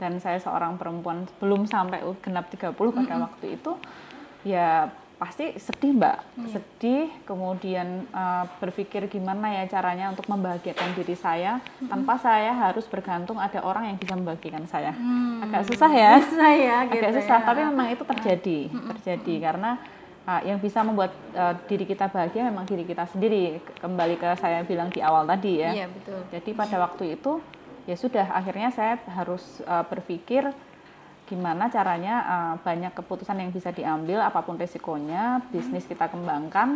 [0.00, 3.76] dan saya seorang perempuan belum sampai genap 30 pada waktu itu
[4.48, 4.88] ya
[5.20, 6.48] pasti sedih Mbak, Iya.
[6.50, 13.36] sedih kemudian uh, berpikir gimana ya caranya untuk membahagiakan diri saya tanpa saya harus bergantung
[13.36, 14.96] ada orang yang bisa membahagiakan saya.
[15.38, 17.44] Agak susah ya Susah ya gitu agak susah ya.
[17.44, 18.58] tapi memang itu terjadi
[18.96, 19.70] terjadi karena
[20.24, 24.64] uh, yang bisa membuat uh, diri kita bahagia memang diri kita sendiri kembali ke saya
[24.64, 26.16] bilang di awal tadi ya Iya betul.
[26.32, 27.44] jadi pada waktu itu
[27.84, 30.48] ya sudah akhirnya saya harus uh, berpikir
[31.30, 36.74] gimana caranya uh, banyak keputusan yang bisa diambil apa pun resikonya bisnis kita kembangkan.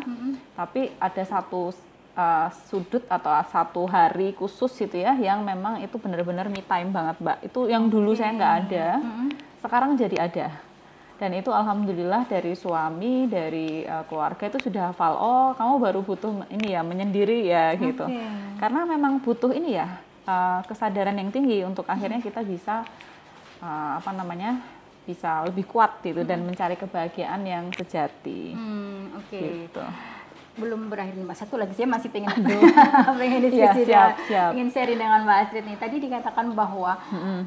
[0.54, 1.74] Tapi ada satu
[2.14, 7.18] uh, sudut atau satu hari khusus gitu ya yang memang itu benar-benar me time banget
[7.18, 7.38] mbak.
[7.42, 8.86] Itu yang dulu saya nggak ada.
[9.58, 10.48] Sekarang jadi ada.
[11.14, 16.46] Dan itu alhamdulillah dari suami dari uh, keluarga itu sudah hafal oh kamu baru butuh
[16.50, 18.06] ini ya menyendiri ya gitu.
[18.06, 18.22] Oke.
[18.58, 22.84] karena memang butuh ini ya uh, kesadaran yang tinggi untuk akhirnya kita bisa
[23.64, 24.60] uh, apa namanya
[25.02, 29.36] bisa lebih kuat gitu dan mencari kebahagiaan yang sejati Hmm, oke.
[29.64, 29.84] gitu
[30.54, 31.34] Belum berakhir nih Mbak.
[31.36, 32.30] Satu lagi saya masih pengen
[33.20, 34.50] pengen diskusi siap, dengan- siap.
[34.54, 35.76] ingin sharing dengan Mbak Astrid nih.
[35.76, 36.94] Tadi dikatakan bahwa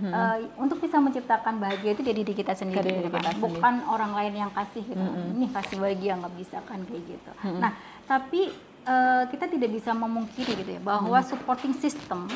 [0.04, 3.16] eh, untuk bisa menciptakan bahagia itu dari diri kita sendiri, Dari gitu diri kan.
[3.18, 3.44] kita sendiri.
[3.56, 5.00] bukan orang lain yang kasih gitu.
[5.32, 7.32] Ini kasih bahagia nggak bisa kan kayak gitu.
[7.56, 7.72] Nah,
[8.04, 8.42] tapi
[8.84, 12.28] eh, kita tidak bisa memungkiri gitu ya bahwa supporting system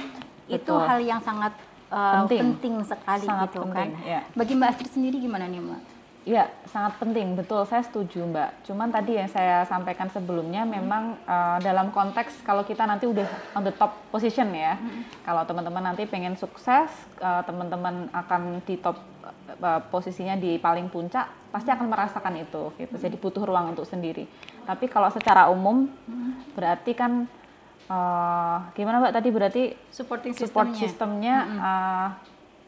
[0.47, 0.81] itu Betul.
[0.81, 1.51] hal yang sangat
[1.91, 2.41] eh, Penting.
[2.55, 2.75] penting.
[2.87, 4.07] sekali Sangat gitu penting, kan.
[4.07, 4.21] ya.
[4.33, 5.81] Bagi Mbak Astrid sendiri gimana nih Mbak?
[6.21, 7.65] Iya, sangat penting, betul.
[7.65, 8.69] Saya setuju, Mbak.
[8.69, 13.25] Cuman tadi yang saya sampaikan sebelumnya, memang uh, dalam konteks kalau kita nanti udah
[13.57, 14.77] on the top position ya,
[15.25, 16.93] kalau teman-teman nanti pengen sukses,
[17.25, 19.01] uh, teman-teman akan di top
[19.65, 22.95] uh, posisinya di paling puncak, pasti akan merasakan itu, gitu.
[23.01, 24.29] Jadi butuh ruang untuk sendiri.
[24.61, 25.89] Tapi kalau secara umum,
[26.53, 27.25] berarti kan
[27.91, 30.79] eh, gimana mbak tadi berarti Supporting support sistemnya.
[30.79, 32.07] sistemnya eh,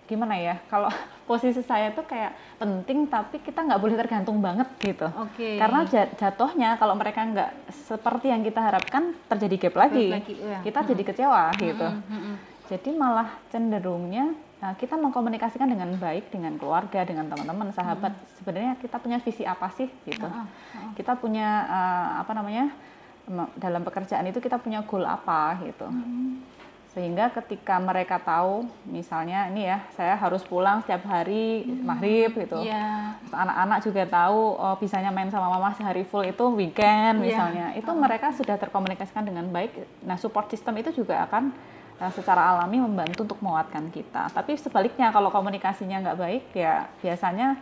[0.04, 0.56] gimana ya?
[0.68, 0.92] Kalau
[1.30, 5.08] posisi saya tuh kayak penting tapi kita nggak boleh tergantung banget gitu.
[5.16, 5.56] Oke.
[5.56, 10.60] Karena ja- jatuhnya kalau mereka nggak seperti yang kita harapkan terjadi gap lagi, lagi, iya.
[10.60, 11.88] kita jadi kecewa gitu.
[11.88, 12.36] Mm-mm.
[12.68, 14.32] Jadi malah cenderungnya
[14.64, 18.16] nah, kita mengkomunikasikan dengan baik dengan keluarga, dengan teman-teman, sahabat.
[18.40, 20.28] Sebenarnya kita punya visi apa sih gitu.
[20.96, 22.72] Kita punya eh, apa namanya
[23.56, 25.88] dalam pekerjaan itu kita punya goal apa gitu.
[26.94, 32.62] Sehingga ketika mereka tahu misalnya ini ya saya harus pulang setiap hari maghrib gitu.
[32.62, 33.18] Iya.
[33.18, 37.26] Terus anak-anak juga tahu oh, bisanya main sama mama sehari full itu weekend Iya.
[37.26, 39.74] misalnya itu mereka sudah terkomunikasikan dengan baik
[40.06, 41.50] nah support system itu juga akan
[41.98, 47.58] uh, secara alami membantu untuk menguatkan kita tapi sebaliknya kalau komunikasinya nggak baik ya biasanya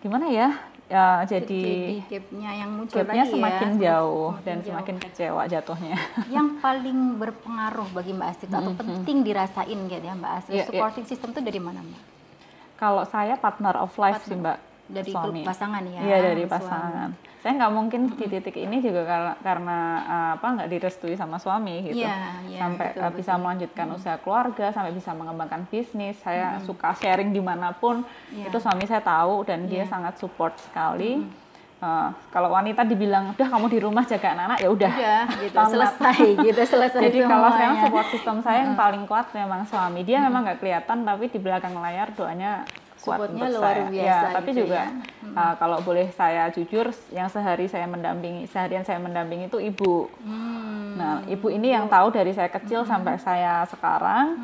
[0.00, 0.56] gimana ya
[0.90, 4.66] ya jadi Jadi gapnya yang muncul gapnya tadi semakin ya, jauh semakin dan jauh.
[4.68, 5.96] semakin kecewa jatuhnya
[6.34, 10.68] yang paling berpengaruh bagi Mbak Astrid atau penting dirasain gitu ya Mbak Astrid Iya, iya.
[10.68, 12.02] supporting system itu dari mana Mbak?
[12.74, 14.56] kalau saya partner of life sih mbak
[14.90, 15.40] Dari suami.
[15.46, 16.00] pasangan ya?
[16.02, 16.54] Iya dari suami.
[16.58, 17.08] pasangan.
[17.40, 21.88] Saya nggak mungkin di titik ini juga karena, karena uh, apa nggak direstui sama suami
[21.88, 22.04] gitu.
[22.04, 26.20] Iya, iya, sampai betul, bisa melanjutkan usaha keluarga, sampai bisa mengembangkan bisnis.
[26.20, 28.04] Saya suka sharing di mana pun.
[28.28, 28.52] Iya.
[28.52, 31.24] Itu suami saya tahu dan dia sangat support sekali.
[31.80, 34.92] Uh, kalau wanita dibilang udah kamu di rumah jaga anak-anak ya udah.
[35.40, 37.84] Gitu selesai gitu selesai Jadi kalau sekarang semuanya.
[37.88, 40.04] support system saya yang paling kuat memang suami.
[40.04, 42.68] Dia memang nggak kelihatan tapi di belakang layar doanya
[43.00, 43.88] kuat Supportnya untuk luar saya.
[43.88, 44.88] biasa ya, tapi gitu juga ya.
[45.32, 50.06] uh, kalau boleh saya jujur, yang sehari saya mendampingi, seharian saya mendampingi itu ibu.
[50.20, 51.00] Hmm.
[51.00, 54.36] Nah, ibu ini yang tahu dari saya kecil sampai saya sekarang,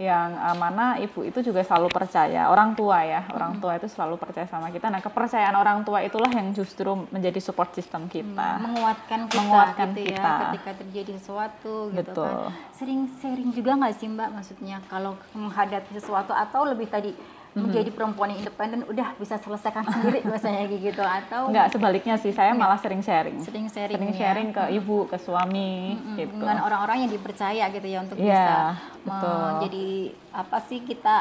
[0.00, 2.50] yang uh, mana ibu itu juga selalu percaya.
[2.50, 4.90] Orang tua ya, orang tua itu selalu percaya sama kita.
[4.90, 8.58] Nah, kepercayaan orang tua itulah yang justru menjadi support system kita.
[8.58, 10.32] menguatkan kita Menguatkan gitu ya kita.
[10.50, 12.26] ketika terjadi sesuatu gitu Betul.
[12.26, 17.12] kan sering sharing juga nggak sih mbak maksudnya kalau menghadapi sesuatu atau lebih tadi.
[17.52, 22.54] Menjadi perempuan yang independen udah bisa selesaikan sendiri kayak gitu atau Enggak, sebaliknya sih, saya
[22.54, 23.42] malah sering sharing.
[23.42, 24.18] sering sharing Sering ya.
[24.20, 26.38] sharing ke ibu, ke suami, Mm, gitu.
[26.38, 28.54] dengan orang-orang yang dipercaya gitu ya untuk Iya, bisa
[29.02, 29.40] betul.
[29.50, 29.86] menjadi
[30.30, 31.16] apa sih kita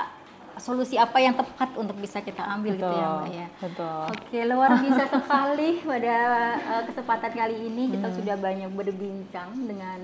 [0.59, 4.03] solusi apa yang tepat untuk bisa kita ambil gitu ya mbak ya Betul.
[4.09, 6.17] Oke, luar biasa sekali pada
[6.61, 8.15] uh, kesempatan kali ini kita Hmm.
[8.15, 9.99] sudah banyak berbincang dengan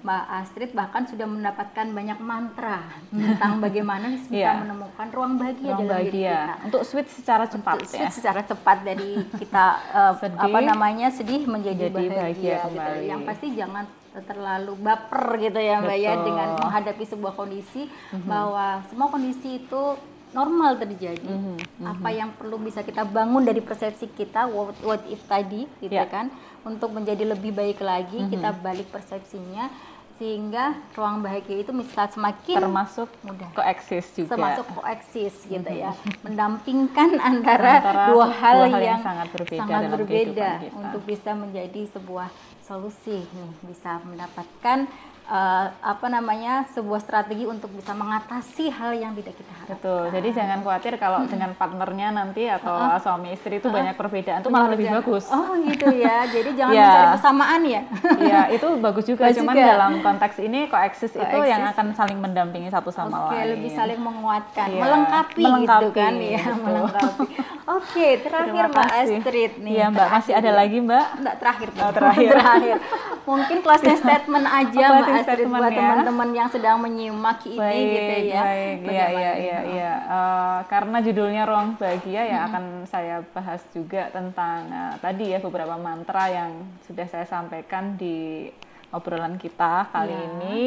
[0.00, 4.52] Mbak Astrid bahkan sudah mendapatkan banyak mantra tentang bagaimana bisa Iya.
[4.58, 6.32] menemukan ruang bahagia Ruang dalam diri bahagia.
[6.40, 6.54] kita.
[6.64, 7.92] Untuk switch secara cepat Untuk ya.
[7.98, 12.64] switch secara cepat dari kita uh, Sedih, apa namanya sedih menjadi jadi bahagia, bahagia gitu.
[12.66, 13.04] kembali.
[13.06, 13.84] Yang pasti jangan
[14.20, 16.24] terlalu baper gitu ya Mbak ya Betul.
[16.26, 17.82] Dengan menghadapi sebuah kondisi
[18.24, 19.82] bahwa semua kondisi itu
[20.30, 21.26] normal terjadi.
[21.26, 25.90] Mhm, Apa yang perlu bisa kita bangun dari persepsi kita what, what if tadi gitu.
[25.92, 26.06] Mhm.
[26.06, 26.26] kan
[26.62, 29.70] untuk menjadi lebih baik lagi kita balik persepsinya
[30.16, 34.28] sehingga ruang bahagia itu bisa semakin Termasuk mudah koeksis juga.
[34.30, 39.58] termasuk koeksis gitu ya mendampingkan antara, Antara dua hal, dua hal yang yang, sangat berbeda
[39.58, 40.76] sangat dalam berbeda kita.
[40.76, 42.28] untuk bisa menjadi sebuah
[42.70, 44.86] solusi nih bisa mendapatkan
[45.22, 49.76] eh, apa namanya sebuah strategi untuk bisa mengatasi hal yang tidak kita harapkan.
[49.76, 50.02] Betul.
[50.10, 54.68] Jadi jangan khawatir kalau dengan partnernya nanti atau suami istri itu banyak perbedaan itu malah
[54.68, 55.24] lebih Jangan- bagus.
[55.28, 56.24] Oh gitu ya.
[56.24, 56.84] Jadi jangan Ya.
[56.84, 57.82] mencari persamaan ya.
[58.20, 59.22] Iya, itu bagus juga.
[59.24, 59.66] Bagus Cuman juga.
[59.66, 63.46] dalam konteks ini koeksis itu yang akan saling mendampingi satu sama Oke, lain.
[63.54, 67.24] lebih saling menguatkan, Iya, melengkapi, gitu melengkapi, kan ya, melengkapi.
[67.70, 68.88] Oke, terakhir Terima Mbak.
[68.92, 69.72] Astrid nih.
[69.72, 70.08] Iya, Mbak.
[70.10, 70.58] Masih terakhir ada ya.
[70.58, 71.04] lagi, Mbak?
[71.16, 71.68] Enggak, terakhir.
[71.72, 72.76] Oh, terakhir.
[73.22, 75.78] Mungkin closing statement aja Mbak Astrid statement buat ya.
[75.82, 78.42] teman-teman yang sedang menyimak ini baik, gitu ya.
[78.42, 79.92] Baik, iya, iya, iya, iya.
[80.06, 85.74] Eh, karena judulnya ruang bahagia ya akan saya bahas juga tentang eh, tadi ya beberapa
[85.74, 86.50] mantra yang
[86.86, 88.48] sudah saya sampaikan di
[88.90, 90.60] obrolan kita kali Iya, ini.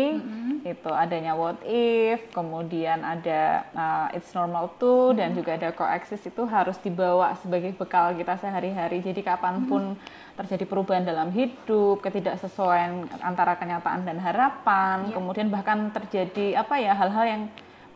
[0.63, 6.47] Itu adanya what if, kemudian ada eh, it's normal too, dan juga ada coexist itu
[6.47, 9.03] harus dibawa sebagai bekal kita sehari-hari.
[9.03, 9.99] Jadi kapan pun
[10.33, 15.13] terjadi perubahan dalam hidup, ketidaksesuaian antara kenyataan dan harapan, Iya.
[15.19, 17.43] kemudian bahkan terjadi apa ya hal-hal yang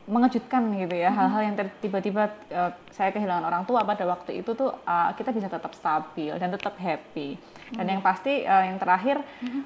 [0.08, 1.12] mengejutkan gitu ya.
[1.12, 5.52] Hal-hal yang tiba-tiba uh, saya kehilangan orang tua pada waktu itu tuh uh, kita bisa
[5.52, 7.36] tetap stabil dan tetap happy.
[7.76, 9.20] Dan yang pasti uh, yang terakhir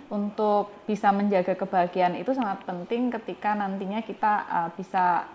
[0.09, 5.29] untuk bisa menjaga kebahagiaan itu sangat penting ketika nantinya kita uh, bisa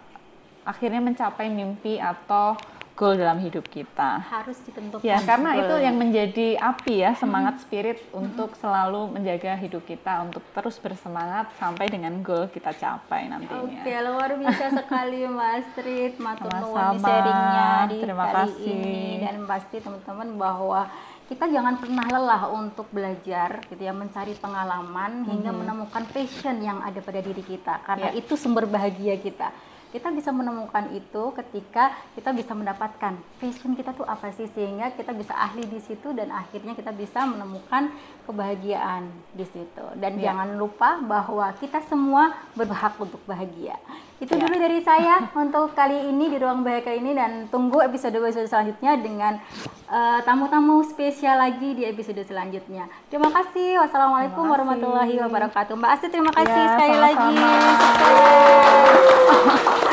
[0.67, 2.59] akhirnya mencapai mimpi atau
[2.97, 5.05] goal dalam hidup kita Harus ditentukan.
[5.05, 5.85] Ya, karena itu goalnya.
[5.85, 11.87] yang menjadi api ya, semangat spirit untuk selalu menjaga hidup kita untuk terus bersemangat sampai
[11.87, 13.63] dengan goal kita capai nantinya.
[13.63, 18.73] Oke, luar biasa sekali Mbak Astrid, matur nuwun sharingnya di Terima kali kasih.
[18.73, 20.81] ini dan pasti teman-teman bahwa
[21.27, 27.03] kita jangan pernah lelah untuk belajar gitu ya mencari pengalaman hingga menemukan passion yang ada
[27.03, 28.17] pada diri kita karena Ya.
[28.17, 29.51] itu sumber bahagia kita
[29.97, 35.11] kita bisa menemukan itu ketika kita bisa mendapatkan passion kita tuh apa sih sehingga kita
[35.11, 37.89] bisa ahli di situ dan akhirnya kita bisa menemukan
[38.25, 40.31] kebahagiaan di situ dan Ya.
[40.31, 43.81] jangan lupa bahwa kita semua berhak untuk bahagia
[44.17, 44.41] itu Ya.
[44.43, 49.41] dulu dari saya untuk kali ini di ruang bahagia ini dan tunggu episode-episode selanjutnya dengan
[49.87, 54.53] eh, tamu-tamu spesial lagi di episode selanjutnya terima kasih wassalamualaikum Terima kasih.
[54.53, 57.65] warahmatullahi wabarakatuh mbak Asti terima kasih Ya, sekali lagi sama-sama.
[57.79, 59.77] Sukses.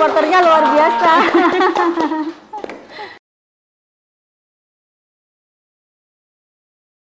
[0.00, 1.12] supporternya luar biasa.